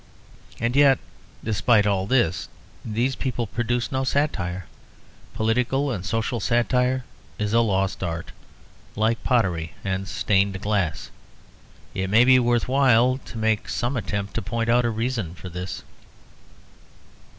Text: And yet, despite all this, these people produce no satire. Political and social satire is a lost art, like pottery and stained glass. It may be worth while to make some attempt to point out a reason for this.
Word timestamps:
And 0.59 0.75
yet, 0.75 0.97
despite 1.43 1.85
all 1.85 2.07
this, 2.07 2.49
these 2.83 3.15
people 3.15 3.45
produce 3.45 3.91
no 3.91 4.03
satire. 4.03 4.65
Political 5.35 5.91
and 5.91 6.03
social 6.03 6.39
satire 6.39 7.05
is 7.37 7.53
a 7.53 7.61
lost 7.61 8.01
art, 8.01 8.31
like 8.95 9.23
pottery 9.23 9.75
and 9.83 10.07
stained 10.07 10.59
glass. 10.59 11.11
It 11.93 12.09
may 12.09 12.25
be 12.25 12.39
worth 12.39 12.67
while 12.67 13.19
to 13.25 13.37
make 13.37 13.69
some 13.69 13.95
attempt 13.95 14.33
to 14.33 14.41
point 14.41 14.69
out 14.69 14.85
a 14.85 14.89
reason 14.89 15.35
for 15.35 15.49
this. 15.49 15.83